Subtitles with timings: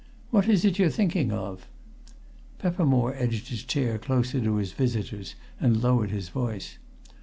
[0.31, 1.67] "What is it you're thinking of?"
[2.57, 6.79] Peppermore edged his chair closer to his visitor's, and lowered his voice.